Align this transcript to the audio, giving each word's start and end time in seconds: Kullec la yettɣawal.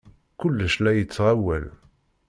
Kullec 0.39 0.73
la 0.79 0.91
yettɣawal. 0.93 1.65